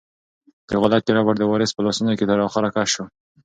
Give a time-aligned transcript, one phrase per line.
[0.67, 3.03] د غولکې ربړ د وارث په لاسونو کې تر اخره کش شو.